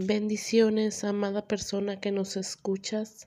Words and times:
Bendiciones, 0.00 1.02
amada 1.02 1.48
persona 1.48 1.98
que 1.98 2.12
nos 2.12 2.36
escuchas 2.36 3.26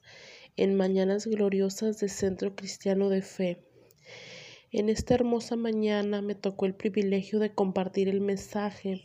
en 0.55 0.77
Mañanas 0.77 1.27
Gloriosas 1.27 1.99
de 1.99 2.07
Centro 2.07 2.55
Cristiano 2.55 3.09
de 3.09 3.21
Fe. 3.21 3.61
En 4.71 4.87
esta 4.87 5.15
hermosa 5.15 5.57
mañana 5.57 6.21
me 6.21 6.33
tocó 6.33 6.65
el 6.65 6.73
privilegio 6.73 7.39
de 7.39 7.53
compartir 7.53 8.07
el 8.07 8.21
mensaje. 8.21 9.03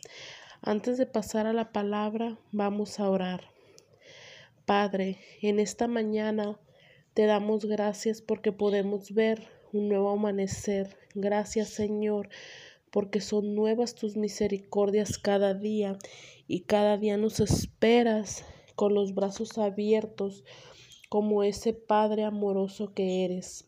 Antes 0.61 0.97
de 0.97 1.07
pasar 1.07 1.45
a 1.45 1.51
la 1.51 1.73
palabra, 1.73 2.39
vamos 2.53 3.01
a 3.01 3.09
orar. 3.09 3.51
Padre, 4.65 5.17
en 5.41 5.59
esta 5.59 5.89
mañana 5.89 6.57
te 7.13 7.25
damos 7.25 7.65
gracias 7.65 8.21
porque 8.21 8.53
podemos 8.53 9.11
ver 9.13 9.45
un 9.73 9.89
nuevo 9.89 10.11
amanecer. 10.11 10.95
Gracias, 11.15 11.67
Señor, 11.67 12.29
porque 12.91 13.19
son 13.19 13.55
nuevas 13.55 13.93
tus 13.93 14.15
misericordias 14.15 15.17
cada 15.17 15.53
día 15.53 15.99
y 16.47 16.61
cada 16.61 16.97
día 16.97 17.17
nos 17.17 17.39
esperas 17.39 18.45
con 18.75 18.93
los 18.93 19.13
brazos 19.13 19.57
abiertos 19.57 20.43
como 21.09 21.43
ese 21.43 21.73
Padre 21.73 22.23
amoroso 22.23 22.93
que 22.93 23.25
eres. 23.25 23.67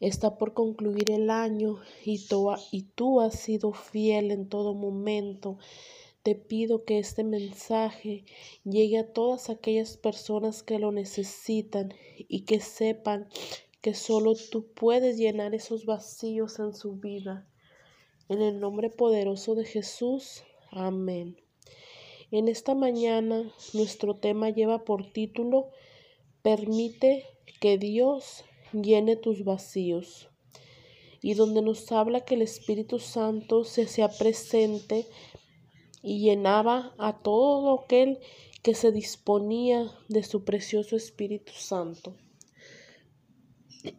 Está 0.00 0.38
por 0.38 0.54
concluir 0.54 1.10
el 1.10 1.28
año 1.28 1.80
y 2.04 2.24
tú, 2.26 3.20
has 3.20 3.34
sido 3.34 3.72
fiel 3.72 4.30
en 4.30 4.48
todo 4.48 4.74
momento. 4.74 5.58
Te 6.22 6.36
pido 6.36 6.84
que 6.84 6.98
este 6.98 7.24
mensaje 7.24 8.24
llegue 8.64 8.98
a 8.98 9.12
todas 9.12 9.50
aquellas 9.50 9.96
personas 9.96 10.62
que 10.62 10.78
lo 10.78 10.92
necesitan 10.92 11.92
y 12.16 12.44
que 12.44 12.60
sepan 12.60 13.28
que 13.80 13.94
solo 13.94 14.34
tú 14.34 14.66
puedes 14.72 15.16
llenar 15.16 15.54
esos 15.54 15.84
vacíos 15.84 16.58
en 16.60 16.74
su 16.74 16.96
vida. 16.96 17.48
En 18.28 18.40
el 18.40 18.60
nombre 18.60 18.90
poderoso 18.90 19.54
de 19.56 19.64
Jesús. 19.64 20.44
Amén. 20.70 21.36
En 22.30 22.46
esta 22.48 22.74
mañana 22.74 23.50
nuestro 23.72 24.14
tema 24.14 24.50
lleva 24.50 24.84
por 24.84 25.10
título 25.12 25.70
Permite 26.42 27.24
que 27.60 27.78
Dios 27.78 28.44
llene 28.72 29.16
tus 29.16 29.44
vacíos. 29.44 30.28
Y 31.22 31.34
donde 31.34 31.62
nos 31.62 31.90
habla 31.90 32.20
que 32.20 32.34
el 32.34 32.42
Espíritu 32.42 32.98
Santo 32.98 33.64
se 33.64 33.82
hacía 33.84 34.08
presente 34.08 35.06
y 36.02 36.20
llenaba 36.20 36.94
a 36.98 37.18
todo 37.18 37.80
aquel 37.80 38.18
que 38.62 38.74
se 38.74 38.92
disponía 38.92 39.90
de 40.08 40.22
su 40.22 40.44
precioso 40.44 40.96
Espíritu 40.96 41.52
Santo. 41.54 42.14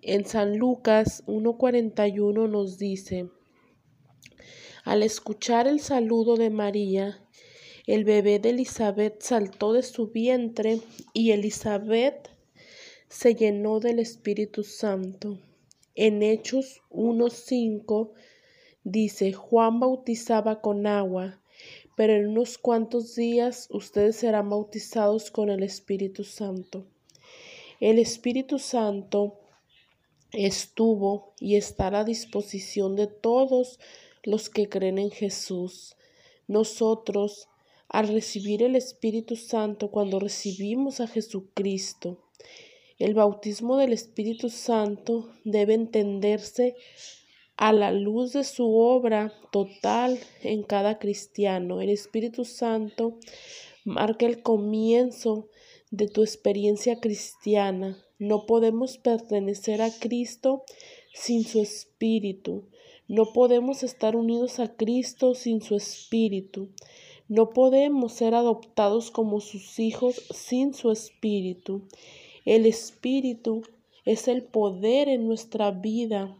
En 0.01 0.25
San 0.25 0.57
Lucas 0.57 1.23
1.41 1.25 2.47
nos 2.49 2.77
dice, 2.77 3.29
al 4.89 5.03
escuchar 5.03 5.67
el 5.67 5.81
saludo 5.81 6.35
de 6.35 6.49
María, 6.49 7.23
el 7.85 8.05
bebé 8.05 8.39
de 8.39 8.49
Elizabeth 8.49 9.21
saltó 9.21 9.71
de 9.73 9.83
su 9.83 10.07
vientre 10.07 10.79
y 11.13 11.29
Elizabeth 11.29 12.31
se 13.07 13.35
llenó 13.35 13.79
del 13.79 13.99
Espíritu 13.99 14.63
Santo. 14.63 15.37
En 15.93 16.23
Hechos 16.23 16.81
1.5 16.89 18.13
dice, 18.83 19.31
Juan 19.31 19.79
bautizaba 19.79 20.59
con 20.59 20.87
agua, 20.87 21.39
pero 21.95 22.13
en 22.13 22.29
unos 22.29 22.57
cuantos 22.57 23.13
días 23.13 23.67
ustedes 23.69 24.15
serán 24.15 24.49
bautizados 24.49 25.29
con 25.29 25.51
el 25.51 25.61
Espíritu 25.61 26.23
Santo. 26.23 26.87
El 27.79 27.99
Espíritu 27.99 28.57
Santo 28.57 29.37
estuvo 30.31 31.35
y 31.39 31.57
está 31.57 31.89
a 31.89 31.91
la 31.91 32.03
disposición 32.03 32.95
de 32.95 33.05
todos 33.05 33.77
los 34.23 34.49
que 34.49 34.69
creen 34.69 34.97
en 34.97 35.11
Jesús. 35.11 35.95
Nosotros, 36.47 37.47
al 37.87 38.07
recibir 38.07 38.63
el 38.63 38.75
Espíritu 38.75 39.35
Santo, 39.35 39.91
cuando 39.91 40.19
recibimos 40.19 40.99
a 40.99 41.07
Jesucristo, 41.07 42.17
el 42.97 43.13
bautismo 43.13 43.77
del 43.77 43.93
Espíritu 43.93 44.49
Santo 44.49 45.29
debe 45.45 45.73
entenderse 45.73 46.75
a 47.55 47.73
la 47.73 47.91
luz 47.91 48.33
de 48.33 48.43
su 48.43 48.73
obra 48.75 49.33
total 49.51 50.19
en 50.43 50.63
cada 50.63 50.99
cristiano. 50.99 51.81
El 51.81 51.89
Espíritu 51.89 52.45
Santo 52.45 53.17
marca 53.85 54.25
el 54.25 54.41
comienzo 54.41 55.49
de 55.91 56.07
tu 56.07 56.23
experiencia 56.23 56.99
cristiana. 56.99 58.03
No 58.17 58.45
podemos 58.45 58.97
pertenecer 58.97 59.81
a 59.81 59.91
Cristo 59.91 60.63
sin 61.13 61.43
su 61.43 61.61
Espíritu. 61.61 62.69
No 63.09 63.33
podemos 63.33 63.81
estar 63.81 64.15
unidos 64.15 64.59
a 64.59 64.75
Cristo 64.75 65.33
sin 65.33 65.63
su 65.63 65.75
Espíritu. 65.75 66.69
No 67.27 67.49
podemos 67.49 68.13
ser 68.13 68.35
adoptados 68.35 69.09
como 69.09 69.41
sus 69.41 69.79
hijos 69.79 70.21
sin 70.29 70.75
su 70.75 70.91
Espíritu. 70.91 71.81
El 72.45 72.67
Espíritu 72.67 73.63
es 74.05 74.27
el 74.27 74.43
poder 74.43 75.09
en 75.09 75.25
nuestra 75.25 75.71
vida, 75.71 76.37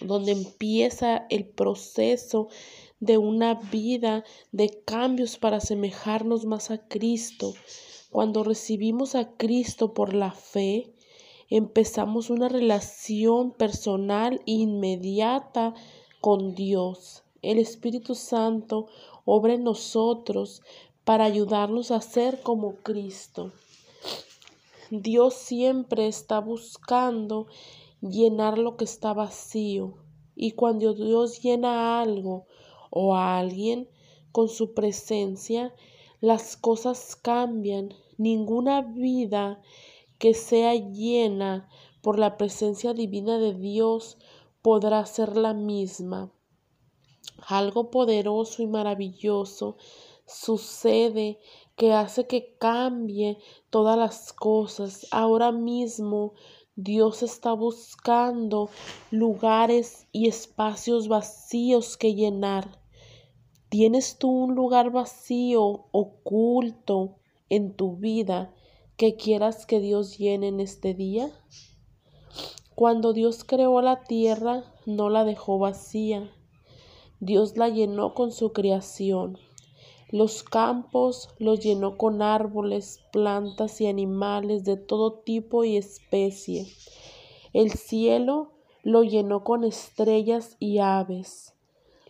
donde 0.00 0.32
empieza 0.32 1.26
el 1.30 1.44
proceso 1.44 2.48
de 2.98 3.16
una 3.16 3.54
vida 3.54 4.24
de 4.50 4.82
cambios 4.84 5.38
para 5.38 5.58
asemejarnos 5.58 6.44
más 6.44 6.72
a 6.72 6.88
Cristo. 6.88 7.54
Cuando 8.10 8.42
recibimos 8.42 9.14
a 9.14 9.36
Cristo 9.36 9.94
por 9.94 10.12
la 10.12 10.32
fe, 10.32 10.92
empezamos 11.50 12.30
una 12.30 12.48
relación 12.48 13.52
personal 13.52 14.40
inmediata 14.46 15.74
con 16.20 16.54
Dios. 16.54 17.22
El 17.42 17.58
Espíritu 17.58 18.14
Santo 18.14 18.88
obra 19.24 19.54
en 19.54 19.64
nosotros 19.64 20.62
para 21.04 21.24
ayudarnos 21.24 21.90
a 21.90 22.00
ser 22.00 22.42
como 22.42 22.76
Cristo. 22.76 23.52
Dios 24.90 25.34
siempre 25.34 26.06
está 26.06 26.40
buscando 26.40 27.46
llenar 28.00 28.58
lo 28.58 28.76
que 28.76 28.84
está 28.84 29.12
vacío. 29.12 29.94
Y 30.34 30.52
cuando 30.52 30.94
Dios 30.94 31.40
llena 31.42 32.00
algo 32.00 32.46
o 32.90 33.14
a 33.14 33.38
alguien 33.38 33.88
con 34.32 34.48
su 34.48 34.74
presencia, 34.74 35.74
las 36.20 36.56
cosas 36.56 37.16
cambian. 37.16 37.94
Ninguna 38.18 38.82
vida 38.82 39.60
que 40.18 40.34
sea 40.34 40.74
llena 40.74 41.68
por 42.02 42.18
la 42.18 42.36
presencia 42.36 42.94
divina 42.94 43.38
de 43.38 43.54
Dios 43.54 44.18
podrá 44.62 45.04
ser 45.06 45.36
la 45.36 45.54
misma. 45.54 46.32
Algo 47.48 47.90
poderoso 47.90 48.62
y 48.62 48.66
maravilloso 48.66 49.76
sucede 50.26 51.38
que 51.76 51.92
hace 51.92 52.26
que 52.26 52.56
cambie 52.58 53.38
todas 53.70 53.98
las 53.98 54.32
cosas. 54.32 55.06
Ahora 55.10 55.52
mismo 55.52 56.32
Dios 56.74 57.22
está 57.22 57.52
buscando 57.52 58.70
lugares 59.10 60.06
y 60.12 60.28
espacios 60.28 61.08
vacíos 61.08 61.96
que 61.96 62.14
llenar. 62.14 62.80
¿Tienes 63.68 64.18
tú 64.18 64.30
un 64.30 64.54
lugar 64.54 64.90
vacío, 64.90 65.86
oculto 65.90 67.16
en 67.48 67.74
tu 67.74 67.96
vida 67.96 68.54
que 68.96 69.16
quieras 69.16 69.66
que 69.66 69.80
Dios 69.80 70.16
llene 70.16 70.48
en 70.48 70.60
este 70.60 70.94
día? 70.94 71.30
Cuando 72.74 73.12
Dios 73.12 73.44
creó 73.44 73.80
la 73.82 74.04
tierra, 74.04 74.64
no 74.86 75.10
la 75.10 75.24
dejó 75.24 75.58
vacía. 75.58 76.30
Dios 77.20 77.56
la 77.56 77.68
llenó 77.68 78.14
con 78.14 78.32
su 78.32 78.52
creación. 78.52 79.38
Los 80.10 80.42
campos 80.42 81.30
los 81.38 81.60
llenó 81.60 81.98
con 81.98 82.22
árboles, 82.22 83.00
plantas 83.12 83.80
y 83.80 83.86
animales 83.86 84.64
de 84.64 84.76
todo 84.76 85.14
tipo 85.20 85.64
y 85.64 85.76
especie. 85.76 86.66
El 87.52 87.72
cielo 87.72 88.52
lo 88.82 89.02
llenó 89.02 89.42
con 89.42 89.64
estrellas 89.64 90.56
y 90.58 90.78
aves. 90.78 91.54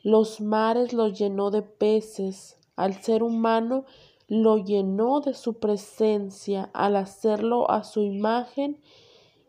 Los 0.03 0.41
mares 0.41 0.93
los 0.93 1.19
llenó 1.19 1.51
de 1.51 1.63
peces. 1.63 2.59
Al 2.77 3.03
ser 3.03 3.23
humano 3.23 3.87
lo 4.29 4.59
llenó 4.59 5.21
de 5.21 5.35
su 5.35 5.59
presencia 5.59 6.71
al 6.73 6.97
hacerlo 6.97 7.71
a 7.71 7.85
su 7.85 8.03
imagen 8.03 8.81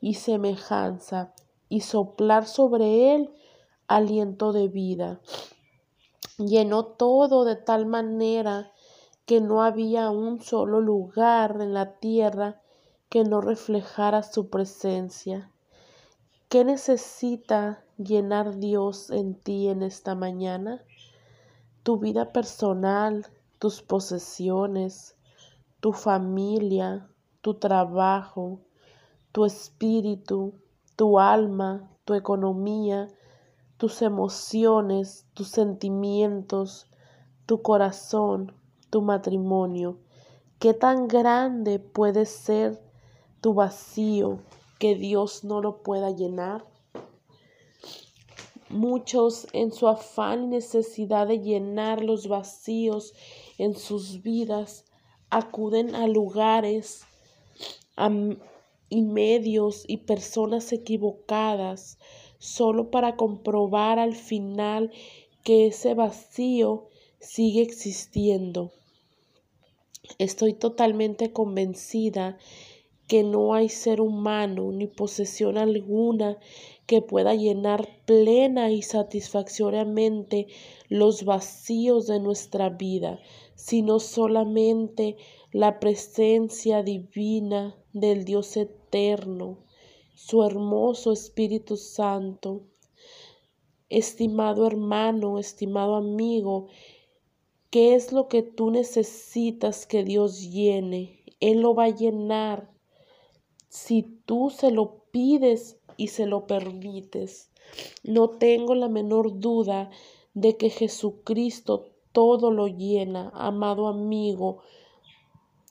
y 0.01 0.15
semejanza 0.15 1.33
y 1.69 1.81
soplar 1.81 2.45
sobre 2.45 3.15
él 3.15 3.33
aliento 3.87 4.53
de 4.53 4.67
vida. 4.67 5.19
Llenó 6.37 6.85
todo 6.85 7.45
de 7.45 7.55
tal 7.55 7.85
manera 7.85 8.71
que 9.25 9.41
no 9.41 9.63
había 9.63 10.11
un 10.11 10.41
solo 10.41 10.79
lugar 10.79 11.57
en 11.59 11.73
la 11.73 11.97
tierra 11.97 12.61
que 13.09 13.23
no 13.23 13.41
reflejara 13.41 14.21
su 14.23 14.49
presencia. 14.49 15.51
¿Qué 16.49 16.63
necesita 16.63 17.83
llenar 17.97 18.57
Dios 18.57 19.09
en 19.09 19.35
ti 19.35 19.67
en 19.67 19.81
esta 19.81 20.15
mañana? 20.15 20.83
Tu 21.83 21.97
vida 21.97 22.31
personal, 22.31 23.25
tus 23.59 23.81
posesiones, 23.81 25.15
tu 25.79 25.93
familia, 25.93 27.09
tu 27.41 27.55
trabajo, 27.55 28.61
tu 29.31 29.45
espíritu, 29.45 30.53
tu 30.95 31.19
alma, 31.19 31.91
tu 32.05 32.13
economía, 32.13 33.07
tus 33.77 34.01
emociones, 34.01 35.27
tus 35.33 35.49
sentimientos, 35.49 36.87
tu 37.45 37.61
corazón, 37.61 38.53
tu 38.89 39.01
matrimonio? 39.01 39.99
¿Qué 40.59 40.73
tan 40.73 41.07
grande 41.07 41.79
puede 41.79 42.25
ser 42.25 42.81
tu 43.41 43.53
vacío 43.53 44.39
que 44.79 44.95
Dios 44.95 45.43
no 45.43 45.61
lo 45.61 45.83
pueda 45.83 46.09
llenar? 46.09 46.65
Muchos 48.69 49.47
en 49.53 49.71
su 49.71 49.87
afán 49.87 50.45
y 50.45 50.47
necesidad 50.47 51.27
de 51.27 51.39
llenar 51.39 52.03
los 52.03 52.27
vacíos 52.27 53.13
en 53.57 53.75
sus 53.75 54.21
vidas 54.21 54.85
acuden 55.29 55.95
a 55.95 56.07
lugares 56.07 57.05
y 58.89 59.01
medios 59.01 59.83
y 59.87 59.97
personas 59.97 60.71
equivocadas 60.71 61.97
solo 62.37 62.91
para 62.91 63.15
comprobar 63.15 63.99
al 63.99 64.15
final 64.15 64.91
que 65.43 65.67
ese 65.67 65.93
vacío 65.93 66.87
sigue 67.19 67.61
existiendo. 67.61 68.71
Estoy 70.19 70.53
totalmente 70.53 71.33
convencida 71.33 72.37
que 73.07 73.23
no 73.23 73.53
hay 73.53 73.69
ser 73.69 74.01
humano 74.01 74.71
ni 74.71 74.87
posesión 74.87 75.57
alguna 75.57 76.37
que 76.85 77.01
pueda 77.01 77.33
llenar 77.35 77.87
plena 78.05 78.71
y 78.71 78.81
satisfactoriamente 78.81 80.47
los 80.89 81.23
vacíos 81.25 82.07
de 82.07 82.19
nuestra 82.19 82.69
vida, 82.69 83.19
sino 83.57 83.99
solamente 83.99 85.17
la 85.51 85.79
presencia 85.79 86.83
divina 86.83 87.75
del 87.91 88.23
Dios 88.23 88.55
eterno, 88.55 89.57
su 90.13 90.43
hermoso 90.43 91.11
Espíritu 91.11 91.75
Santo. 91.75 92.61
Estimado 93.89 94.67
hermano, 94.67 95.39
estimado 95.39 95.95
amigo, 95.95 96.67
¿qué 97.71 97.95
es 97.95 98.11
lo 98.11 98.27
que 98.27 98.43
tú 98.43 98.69
necesitas 98.69 99.87
que 99.87 100.03
Dios 100.03 100.51
llene? 100.51 101.23
Él 101.39 101.61
lo 101.61 101.73
va 101.73 101.85
a 101.85 101.95
llenar 101.95 102.71
si 103.69 104.03
tú 104.25 104.51
se 104.51 104.69
lo 104.69 105.05
pides 105.09 105.79
y 105.97 106.09
se 106.09 106.27
lo 106.27 106.45
permites. 106.45 107.49
No 108.03 108.29
tengo 108.29 108.75
la 108.75 108.87
menor 108.87 109.39
duda 109.39 109.89
de 110.35 110.57
que 110.57 110.69
Jesucristo 110.69 111.96
todo 112.17 112.49
lo 112.49 112.65
llena, 112.65 113.29
amado 113.35 113.87
amigo. 113.87 114.63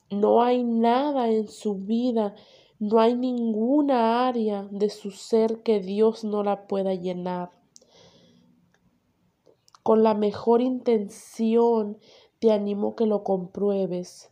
No 0.09 0.41
hay 0.41 0.63
nada 0.63 1.27
en 1.29 1.49
su 1.49 1.75
vida, 1.75 2.35
no 2.79 3.01
hay 3.01 3.15
ninguna 3.15 4.29
área 4.29 4.65
de 4.71 4.89
su 4.89 5.11
ser 5.11 5.61
que 5.61 5.81
Dios 5.81 6.23
no 6.23 6.43
la 6.43 6.65
pueda 6.65 6.93
llenar. 6.93 7.51
Con 9.83 10.03
la 10.03 10.13
mejor 10.13 10.61
intención 10.61 11.97
te 12.39 12.53
animo 12.53 12.95
que 12.95 13.07
lo 13.07 13.25
compruebes 13.25 14.31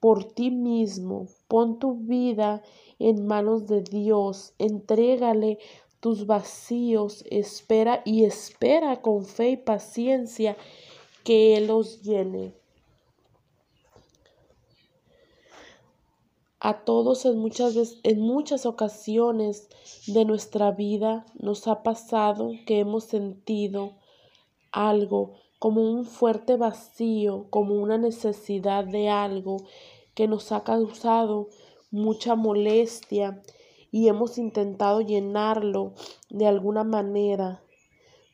por 0.00 0.24
ti 0.24 0.50
mismo. 0.50 1.28
Pon 1.46 1.78
tu 1.78 1.94
vida 1.94 2.62
en 2.98 3.28
manos 3.28 3.68
de 3.68 3.80
Dios, 3.82 4.54
entrégale 4.58 5.58
tus 6.04 6.26
vacíos, 6.26 7.24
espera 7.30 8.02
y 8.04 8.24
espera 8.24 9.00
con 9.00 9.24
fe 9.24 9.52
y 9.52 9.56
paciencia 9.56 10.54
que 11.24 11.56
Él 11.56 11.68
los 11.68 12.02
llene. 12.02 12.52
A 16.60 16.84
todos 16.84 17.24
en 17.24 17.38
muchas, 17.38 17.74
veces, 17.74 18.00
en 18.02 18.20
muchas 18.20 18.66
ocasiones 18.66 19.70
de 20.06 20.26
nuestra 20.26 20.72
vida 20.72 21.24
nos 21.38 21.66
ha 21.68 21.82
pasado 21.82 22.50
que 22.66 22.80
hemos 22.80 23.04
sentido 23.04 23.92
algo 24.72 25.36
como 25.58 25.90
un 25.90 26.04
fuerte 26.04 26.56
vacío, 26.56 27.46
como 27.48 27.76
una 27.76 27.96
necesidad 27.96 28.84
de 28.84 29.08
algo 29.08 29.64
que 30.14 30.28
nos 30.28 30.52
ha 30.52 30.64
causado 30.64 31.48
mucha 31.90 32.34
molestia 32.34 33.42
y 33.94 34.08
hemos 34.08 34.38
intentado 34.38 35.02
llenarlo 35.02 35.92
de 36.28 36.48
alguna 36.48 36.82
manera, 36.82 37.62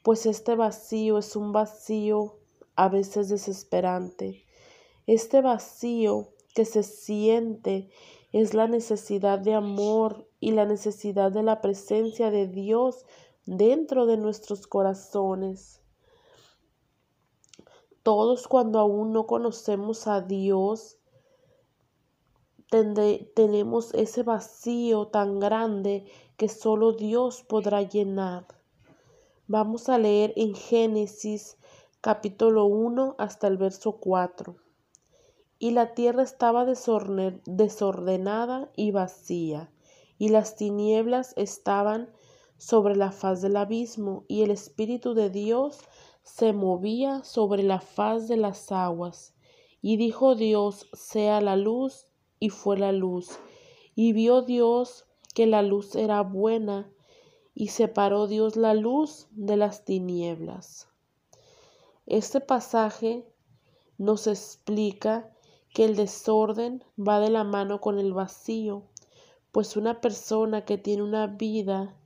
pues 0.02 0.24
este 0.24 0.54
vacío 0.54 1.18
es 1.18 1.36
un 1.36 1.52
vacío 1.52 2.38
a 2.76 2.88
veces 2.88 3.28
desesperante. 3.28 4.46
Este 5.06 5.42
vacío 5.42 6.28
que 6.54 6.64
se 6.64 6.82
siente 6.82 7.90
es 8.32 8.54
la 8.54 8.68
necesidad 8.68 9.38
de 9.38 9.52
amor 9.52 10.26
y 10.40 10.52
la 10.52 10.64
necesidad 10.64 11.30
de 11.30 11.42
la 11.42 11.60
presencia 11.60 12.30
de 12.30 12.46
Dios 12.46 13.04
dentro 13.44 14.06
de 14.06 14.16
nuestros 14.16 14.66
corazones. 14.66 15.82
Todos 18.02 18.48
cuando 18.48 18.78
aún 18.78 19.12
no 19.12 19.26
conocemos 19.26 20.06
a 20.06 20.22
Dios, 20.22 20.99
tenemos 22.70 23.92
ese 23.94 24.22
vacío 24.22 25.08
tan 25.08 25.40
grande 25.40 26.04
que 26.36 26.48
solo 26.48 26.92
Dios 26.92 27.42
podrá 27.42 27.82
llenar. 27.82 28.46
Vamos 29.48 29.88
a 29.88 29.98
leer 29.98 30.32
en 30.36 30.54
Génesis 30.54 31.58
capítulo 32.00 32.66
1 32.66 33.16
hasta 33.18 33.48
el 33.48 33.56
verso 33.56 33.98
4. 33.98 34.54
Y 35.58 35.72
la 35.72 35.94
tierra 35.94 36.22
estaba 36.22 36.64
desordenada 36.64 38.70
y 38.76 38.92
vacía, 38.92 39.72
y 40.16 40.28
las 40.28 40.54
tinieblas 40.54 41.34
estaban 41.36 42.08
sobre 42.56 42.94
la 42.94 43.10
faz 43.10 43.42
del 43.42 43.56
abismo, 43.56 44.24
y 44.28 44.42
el 44.42 44.52
Espíritu 44.52 45.14
de 45.14 45.28
Dios 45.28 45.80
se 46.22 46.52
movía 46.52 47.24
sobre 47.24 47.64
la 47.64 47.80
faz 47.80 48.28
de 48.28 48.36
las 48.36 48.70
aguas. 48.70 49.34
Y 49.82 49.96
dijo 49.96 50.36
Dios, 50.36 50.88
sea 50.92 51.40
la 51.40 51.56
luz, 51.56 52.06
y 52.40 52.48
fue 52.48 52.76
la 52.76 52.90
luz. 52.90 53.38
Y 53.94 54.12
vio 54.12 54.42
Dios 54.42 55.06
que 55.34 55.46
la 55.46 55.62
luz 55.62 55.94
era 55.94 56.22
buena, 56.22 56.90
y 57.54 57.68
separó 57.68 58.26
Dios 58.26 58.56
la 58.56 58.74
luz 58.74 59.28
de 59.32 59.56
las 59.56 59.84
tinieblas. 59.84 60.88
Este 62.06 62.40
pasaje 62.40 63.26
nos 63.98 64.26
explica 64.26 65.30
que 65.74 65.84
el 65.84 65.94
desorden 65.94 66.82
va 66.98 67.20
de 67.20 67.30
la 67.30 67.44
mano 67.44 67.80
con 67.80 67.98
el 67.98 68.12
vacío, 68.12 68.84
pues 69.52 69.76
una 69.76 70.00
persona 70.00 70.64
que 70.64 70.78
tiene 70.78 71.02
una 71.02 71.26
vida 71.26 71.96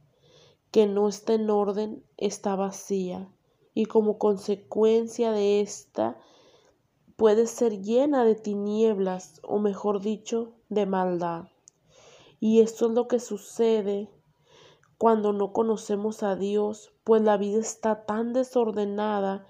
que 0.71 0.87
no 0.87 1.09
está 1.09 1.35
en 1.35 1.49
orden 1.51 2.05
está 2.17 2.57
vacía 2.57 3.31
y 3.75 3.87
como 3.87 4.19
consecuencia 4.19 5.31
de 5.31 5.61
esta 5.61 6.19
puede 7.17 7.47
ser 7.47 7.81
llena 7.81 8.25
de 8.25 8.35
tinieblas 8.35 9.41
o 9.43 9.59
mejor 9.59 10.01
dicho 10.01 10.53
de 10.69 10.87
maldad. 10.87 11.45
Y 12.41 12.61
esto 12.61 12.87
es 12.87 12.93
lo 12.93 13.09
que 13.09 13.21
sucede 13.21 14.11
cuando 14.99 15.33
no 15.33 15.53
conocemos 15.53 16.23
a 16.23 16.37
Dios, 16.37 16.93
pues 17.05 17.23
la 17.23 17.37
vida 17.37 17.59
está 17.59 18.05
tan 18.07 18.33
desordenada 18.33 19.47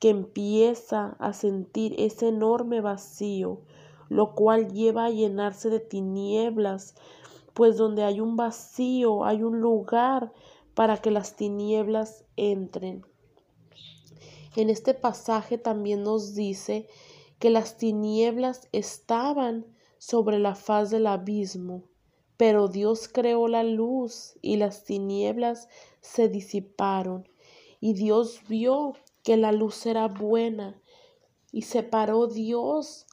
que 0.00 0.10
empieza 0.10 1.16
a 1.18 1.32
sentir 1.32 1.94
ese 1.98 2.28
enorme 2.28 2.80
vacío, 2.80 3.60
lo 4.08 4.34
cual 4.34 4.72
lleva 4.72 5.06
a 5.06 5.10
llenarse 5.10 5.70
de 5.70 5.80
tinieblas, 5.80 6.94
pues 7.54 7.76
donde 7.76 8.02
hay 8.04 8.20
un 8.20 8.36
vacío 8.36 9.24
hay 9.24 9.42
un 9.42 9.60
lugar 9.60 10.32
para 10.74 10.96
que 10.98 11.10
las 11.10 11.36
tinieblas 11.36 12.24
entren. 12.36 13.04
En 14.54 14.68
este 14.68 14.92
pasaje 14.92 15.56
también 15.56 16.02
nos 16.02 16.34
dice 16.34 16.88
que 17.38 17.50
las 17.50 17.78
tinieblas 17.78 18.68
estaban 18.72 19.66
sobre 19.98 20.38
la 20.38 20.54
faz 20.54 20.90
del 20.90 21.06
abismo, 21.06 21.84
pero 22.36 22.68
Dios 22.68 23.08
creó 23.08 23.48
la 23.48 23.62
luz 23.62 24.36
y 24.42 24.56
las 24.56 24.84
tinieblas 24.84 25.68
se 26.00 26.28
disiparon, 26.28 27.28
y 27.80 27.94
Dios 27.94 28.42
vio 28.48 28.94
que 29.22 29.36
la 29.36 29.52
luz 29.52 29.86
era 29.86 30.08
buena, 30.08 30.80
y 31.50 31.62
separó 31.62 32.26
Dios 32.26 33.06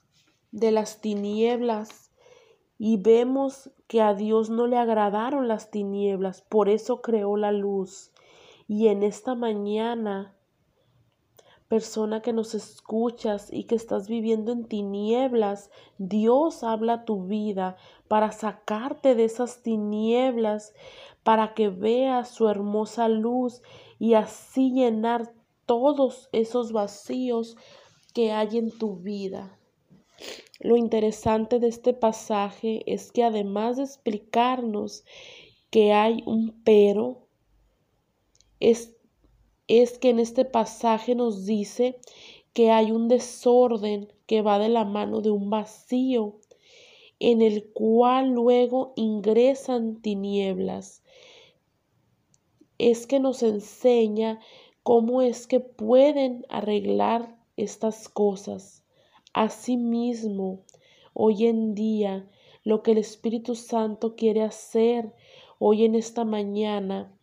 de 0.51 0.71
las 0.71 0.99
tinieblas, 0.99 2.11
y 2.77 2.97
vemos 2.97 3.71
que 3.87 4.01
a 4.01 4.13
Dios 4.13 4.49
no 4.49 4.67
le 4.67 4.77
agradaron 4.77 5.47
las 5.47 5.71
tinieblas, 5.71 6.41
por 6.41 6.69
eso 6.69 7.01
creó 7.01 7.37
la 7.37 7.51
luz. 7.51 8.11
Y 8.67 8.87
en 8.87 9.03
esta 9.03 9.35
mañana 9.35 10.35
persona 11.69 12.21
que 12.21 12.33
nos 12.33 12.55
escuchas 12.55 13.47
y 13.53 13.65
que 13.65 13.75
estás 13.75 14.09
viviendo 14.09 14.51
en 14.51 14.65
tinieblas, 14.65 15.69
Dios 15.99 16.63
habla 16.63 16.93
a 16.93 17.05
tu 17.05 17.27
vida 17.27 17.77
para 18.07 18.31
sacarte 18.31 19.13
de 19.13 19.25
esas 19.25 19.61
tinieblas, 19.61 20.73
para 21.23 21.53
que 21.53 21.69
veas 21.69 22.29
su 22.29 22.49
hermosa 22.49 23.07
luz 23.07 23.61
y 23.99 24.15
así 24.15 24.71
llenar 24.71 25.31
todos 25.67 26.27
esos 26.31 26.71
vacíos 26.71 27.55
que 28.15 28.31
hay 28.31 28.57
en 28.57 28.75
tu 28.75 28.95
vida. 28.95 29.55
Lo 30.59 30.75
interesante 30.75 31.59
de 31.59 31.67
este 31.67 31.93
pasaje 31.93 32.81
es 32.91 33.11
que 33.11 33.23
además 33.23 33.77
de 33.77 33.83
explicarnos 33.83 35.05
que 35.69 35.93
hay 35.93 36.23
un 36.25 36.63
pero, 36.63 37.27
es 38.59 38.98
es 39.69 39.99
que 39.99 40.09
en 40.09 40.19
este 40.19 40.45
pasaje 40.45 41.13
nos 41.13 41.45
dice 41.45 41.99
que 42.53 42.71
hay 42.71 42.91
un 42.91 43.07
desorden 43.07 44.11
que 44.25 44.41
va 44.41 44.57
de 44.57 44.67
la 44.67 44.83
mano 44.83 45.21
de 45.21 45.29
un 45.29 45.51
vacío 45.51 46.39
en 47.19 47.43
el 47.43 47.71
cual 47.71 48.31
luego 48.31 48.93
ingresan 48.95 50.01
tinieblas. 50.01 51.03
Es 52.79 53.05
que 53.05 53.19
nos 53.19 53.43
enseña 53.43 54.39
cómo 54.81 55.21
es 55.21 55.45
que 55.45 55.59
pueden 55.59 56.45
arreglar 56.49 57.37
estas 57.55 58.09
cosas. 58.09 58.83
Asimismo, 59.33 60.63
hoy 61.13 61.45
en 61.45 61.75
día, 61.75 62.27
lo 62.63 62.81
que 62.81 62.93
el 62.93 62.97
Espíritu 62.97 63.53
Santo 63.53 64.15
quiere 64.15 64.41
hacer 64.41 65.13
hoy 65.59 65.85
en 65.85 65.93
esta 65.93 66.25
mañana 66.25 67.13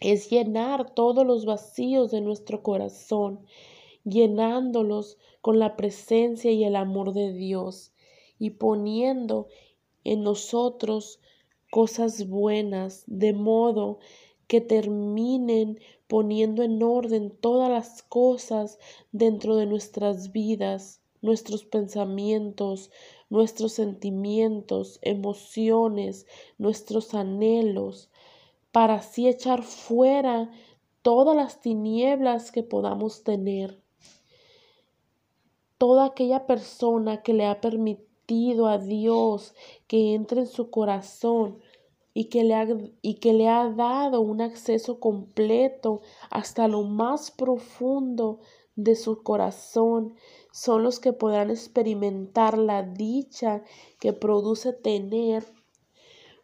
es 0.00 0.30
llenar 0.30 0.94
todos 0.94 1.26
los 1.26 1.44
vacíos 1.44 2.10
de 2.10 2.20
nuestro 2.20 2.62
corazón, 2.62 3.46
llenándolos 4.04 5.18
con 5.40 5.58
la 5.58 5.76
presencia 5.76 6.50
y 6.50 6.64
el 6.64 6.74
amor 6.74 7.12
de 7.12 7.32
Dios 7.32 7.92
y 8.38 8.50
poniendo 8.50 9.48
en 10.02 10.22
nosotros 10.22 11.20
cosas 11.70 12.28
buenas, 12.28 13.04
de 13.06 13.32
modo 13.32 13.98
que 14.46 14.60
terminen 14.60 15.78
poniendo 16.08 16.64
en 16.64 16.82
orden 16.82 17.30
todas 17.30 17.70
las 17.70 18.02
cosas 18.02 18.80
dentro 19.12 19.54
de 19.54 19.66
nuestras 19.66 20.32
vidas, 20.32 21.00
nuestros 21.22 21.64
pensamientos, 21.64 22.90
nuestros 23.28 23.74
sentimientos, 23.74 24.98
emociones, 25.02 26.26
nuestros 26.58 27.14
anhelos, 27.14 28.10
para 28.72 28.94
así 28.94 29.28
echar 29.28 29.62
fuera 29.62 30.50
todas 31.02 31.34
las 31.34 31.60
tinieblas 31.60 32.52
que 32.52 32.62
podamos 32.62 33.24
tener. 33.24 33.82
Toda 35.78 36.06
aquella 36.06 36.46
persona 36.46 37.22
que 37.22 37.32
le 37.32 37.46
ha 37.46 37.60
permitido 37.60 38.66
a 38.66 38.78
Dios 38.78 39.54
que 39.86 40.14
entre 40.14 40.42
en 40.42 40.46
su 40.46 40.70
corazón 40.70 41.58
y 42.12 42.24
que, 42.24 42.44
le 42.44 42.54
ha, 42.54 42.66
y 43.02 43.14
que 43.14 43.32
le 43.32 43.48
ha 43.48 43.70
dado 43.70 44.20
un 44.20 44.40
acceso 44.40 45.00
completo 45.00 46.02
hasta 46.28 46.68
lo 46.68 46.82
más 46.82 47.30
profundo 47.30 48.40
de 48.76 48.96
su 48.96 49.22
corazón, 49.22 50.14
son 50.52 50.82
los 50.82 51.00
que 51.00 51.12
podrán 51.12 51.50
experimentar 51.50 52.58
la 52.58 52.82
dicha 52.82 53.62
que 54.00 54.12
produce 54.12 54.72
tener 54.72 55.44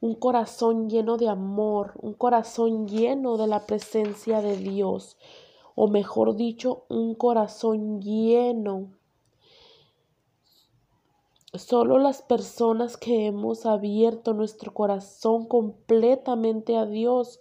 un 0.01 0.15
corazón 0.15 0.89
lleno 0.89 1.17
de 1.17 1.29
amor, 1.29 1.93
un 2.01 2.15
corazón 2.15 2.87
lleno 2.87 3.37
de 3.37 3.47
la 3.47 3.67
presencia 3.67 4.41
de 4.43 4.57
Dios, 4.57 5.17
o 5.75 5.89
mejor 5.89 6.37
dicho, 6.37 6.85
un 6.89 7.15
corazón 7.15 8.01
lleno. 8.01 8.91
Solo 11.55 11.99
las 11.99 12.23
personas 12.23 12.97
que 12.97 13.27
hemos 13.27 13.65
abierto 13.67 14.35
nuestro 14.35 14.75
corazón 14.75 15.47
completamente 15.47 16.77
a 16.77 16.85
Dios 16.85 17.41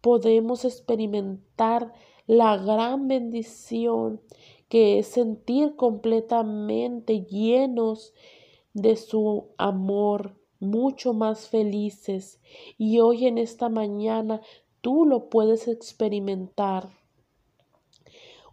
podemos 0.00 0.64
experimentar 0.64 1.92
la 2.26 2.56
gran 2.56 3.08
bendición 3.08 4.20
que 4.68 4.98
es 4.98 5.06
sentir 5.06 5.76
completamente 5.76 7.24
llenos 7.26 8.14
de 8.72 8.96
su 8.96 9.48
amor, 9.58 10.34
mucho 10.62 11.12
más 11.12 11.48
felices. 11.48 12.40
Y 12.78 13.00
hoy 13.00 13.26
en 13.26 13.36
esta 13.36 13.68
mañana 13.68 14.40
tú 14.80 15.04
lo 15.04 15.28
puedes 15.28 15.68
experimentar. 15.68 16.90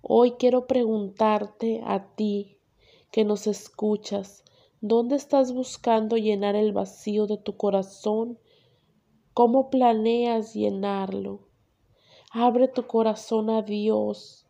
Hoy 0.02 0.32
quiero 0.32 0.68
preguntarte 0.68 1.82
a 1.86 2.16
ti 2.16 2.58
que 3.12 3.24
nos 3.26 3.48
escuchas, 3.48 4.44
¿dónde 4.82 5.16
estás 5.16 5.54
buscando 5.54 6.18
llenar 6.18 6.56
el 6.56 6.74
vacío 6.74 7.28
de 7.28 7.38
tu 7.38 7.58
corazón? 7.58 8.40
¿Cómo 9.34 9.70
planeas 9.70 10.54
llenarlo? 10.54 11.48
Abre 12.32 12.68
tu 12.68 12.86
corazón 12.86 13.50
a 13.50 13.62
Dios. 13.62 14.46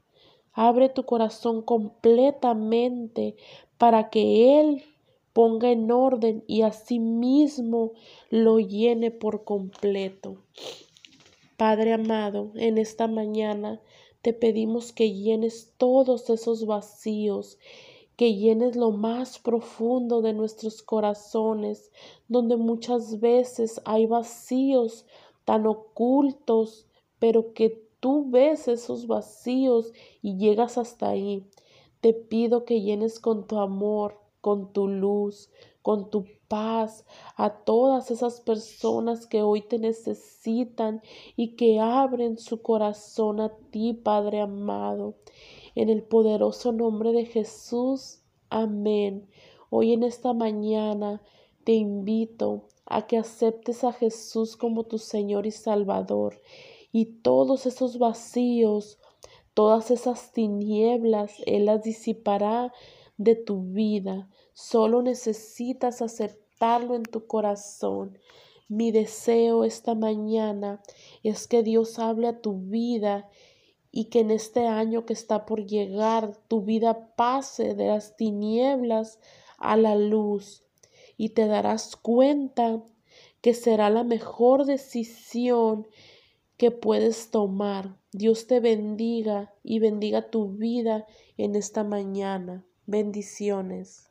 Abre 0.53 0.89
tu 0.89 1.03
corazón 1.05 1.61
completamente 1.61 3.35
para 3.77 4.09
que 4.09 4.59
Él 4.59 4.83
ponga 5.39 5.71
en 5.71 5.89
orden 5.89 6.43
y 6.47 6.63
asimismo 6.63 7.93
lo 8.29 8.59
llene 8.59 9.09
por 9.09 9.45
completo. 9.45 10.43
Padre 11.55 11.93
amado, 11.93 12.51
en 12.55 12.77
esta 12.77 13.07
mañana 13.07 13.79
te 14.21 14.33
pedimos 14.33 14.91
que 14.91 15.13
llenes 15.13 15.71
todos 15.77 16.29
esos 16.29 16.65
vacíos, 16.65 17.57
que 18.17 18.35
llenes 18.35 18.75
lo 18.75 18.91
más 18.91 19.39
profundo 19.39 20.21
de 20.21 20.33
nuestros 20.33 20.83
corazones, 20.83 21.89
donde 22.27 22.57
muchas 22.57 23.21
veces 23.21 23.79
hay 23.85 24.07
vacíos 24.07 25.05
tan 25.45 25.67
ocultos, 25.67 26.85
pero 27.17 27.53
que 27.53 27.81
tú 28.01 28.29
ves 28.29 28.67
esos 28.67 29.07
vacíos 29.07 29.93
y 30.21 30.35
llegas 30.35 30.77
hasta 30.77 31.07
ahí. 31.07 31.45
Te 32.01 32.11
pido 32.11 32.65
que 32.65 32.81
llenes 32.81 33.21
con 33.21 33.47
tu 33.47 33.57
amor, 33.59 34.19
con 34.41 34.73
tu 34.73 34.87
luz, 34.87 35.49
con 35.81 36.09
tu 36.09 36.25
paz 36.47 37.05
a 37.35 37.63
todas 37.63 38.11
esas 38.11 38.41
personas 38.41 39.27
que 39.27 39.41
hoy 39.41 39.61
te 39.61 39.79
necesitan 39.79 41.01
y 41.35 41.55
que 41.55 41.79
abren 41.79 42.37
su 42.37 42.61
corazón 42.61 43.39
a 43.39 43.49
ti, 43.71 43.93
Padre 43.93 44.41
amado. 44.41 45.15
En 45.75 45.89
el 45.89 46.03
poderoso 46.03 46.71
nombre 46.71 47.13
de 47.13 47.25
Jesús. 47.25 48.21
Amén. 48.49 49.29
Hoy 49.69 49.93
en 49.93 50.03
esta 50.03 50.33
mañana 50.33 51.21
te 51.63 51.73
invito 51.73 52.67
a 52.85 53.05
que 53.05 53.17
aceptes 53.17 53.83
a 53.83 53.93
Jesús 53.93 54.57
como 54.57 54.83
tu 54.83 54.97
Señor 54.97 55.45
y 55.45 55.51
Salvador 55.51 56.41
y 56.91 57.05
todos 57.21 57.67
esos 57.67 57.99
vacíos, 57.99 58.97
todas 59.53 59.91
esas 59.91 60.31
tinieblas, 60.31 61.35
Él 61.45 61.65
las 61.65 61.83
disipará 61.83 62.73
de 63.19 63.35
tu 63.35 63.61
vida. 63.61 64.29
Solo 64.53 65.03
necesitas 65.03 66.01
aceptarlo 66.01 66.95
en 66.95 67.03
tu 67.03 67.27
corazón. 67.27 68.17
Mi 68.69 68.91
deseo 68.91 69.65
esta 69.65 69.93
mañana 69.93 70.81
es 71.21 71.47
que 71.47 71.61
Dios 71.61 71.99
hable 71.99 72.29
a 72.29 72.41
tu 72.41 72.53
vida 72.59 73.29
y 73.91 74.05
que 74.05 74.21
en 74.21 74.31
este 74.31 74.67
año 74.67 75.05
que 75.05 75.13
está 75.13 75.45
por 75.45 75.65
llegar 75.65 76.37
tu 76.47 76.61
vida 76.61 77.13
pase 77.15 77.75
de 77.75 77.87
las 77.87 78.15
tinieblas 78.15 79.19
a 79.57 79.75
la 79.75 79.95
luz 79.95 80.63
y 81.17 81.29
te 81.29 81.47
darás 81.47 81.97
cuenta 81.97 82.81
que 83.41 83.53
será 83.53 83.89
la 83.89 84.03
mejor 84.03 84.65
decisión 84.65 85.87
que 86.55 86.71
puedes 86.71 87.31
tomar. 87.31 87.97
Dios 88.13 88.47
te 88.47 88.61
bendiga 88.61 89.53
y 89.63 89.79
bendiga 89.79 90.29
tu 90.29 90.49
vida 90.49 91.05
en 91.37 91.55
esta 91.55 91.83
mañana. 91.83 92.65
Bendiciones. 92.89 94.08